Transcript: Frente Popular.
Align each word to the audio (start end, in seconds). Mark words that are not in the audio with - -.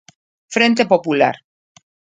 Frente 0.55 0.87
Popular. 0.93 1.35